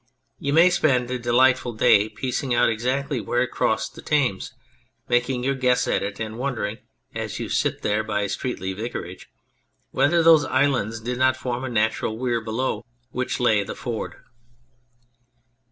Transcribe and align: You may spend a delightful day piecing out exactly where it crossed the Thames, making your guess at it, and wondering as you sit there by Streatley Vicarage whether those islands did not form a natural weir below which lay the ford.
You 0.39 0.51
may 0.51 0.71
spend 0.71 1.11
a 1.11 1.19
delightful 1.19 1.73
day 1.73 2.09
piecing 2.09 2.55
out 2.55 2.69
exactly 2.71 3.21
where 3.21 3.43
it 3.43 3.51
crossed 3.51 3.93
the 3.93 4.01
Thames, 4.01 4.51
making 5.07 5.43
your 5.43 5.53
guess 5.53 5.87
at 5.87 6.01
it, 6.01 6.19
and 6.19 6.39
wondering 6.39 6.79
as 7.13 7.39
you 7.39 7.49
sit 7.49 7.83
there 7.83 8.03
by 8.03 8.25
Streatley 8.25 8.73
Vicarage 8.75 9.29
whether 9.91 10.23
those 10.23 10.43
islands 10.45 11.01
did 11.01 11.19
not 11.19 11.37
form 11.37 11.63
a 11.63 11.69
natural 11.69 12.17
weir 12.17 12.41
below 12.41 12.83
which 13.11 13.39
lay 13.39 13.63
the 13.63 13.75
ford. 13.75 14.15